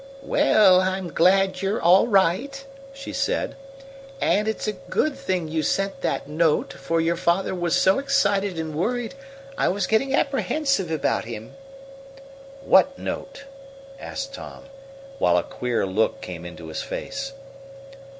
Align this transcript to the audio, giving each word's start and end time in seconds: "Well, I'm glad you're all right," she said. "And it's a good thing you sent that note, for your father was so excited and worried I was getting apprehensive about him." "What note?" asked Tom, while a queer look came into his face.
"Well, 0.23 0.81
I'm 0.81 1.13
glad 1.13 1.61
you're 1.61 1.79
all 1.79 2.07
right," 2.07 2.65
she 2.91 3.13
said. 3.13 3.55
"And 4.19 4.47
it's 4.47 4.67
a 4.67 4.73
good 4.73 5.15
thing 5.15 5.47
you 5.47 5.61
sent 5.61 6.01
that 6.01 6.27
note, 6.27 6.73
for 6.73 6.99
your 6.99 7.15
father 7.15 7.53
was 7.53 7.75
so 7.75 7.99
excited 7.99 8.57
and 8.57 8.73
worried 8.73 9.13
I 9.59 9.67
was 9.67 9.85
getting 9.85 10.15
apprehensive 10.15 10.89
about 10.89 11.25
him." 11.25 11.53
"What 12.65 12.97
note?" 12.97 13.43
asked 13.99 14.33
Tom, 14.33 14.63
while 15.19 15.37
a 15.37 15.43
queer 15.43 15.85
look 15.85 16.19
came 16.19 16.45
into 16.45 16.69
his 16.69 16.81
face. 16.81 17.33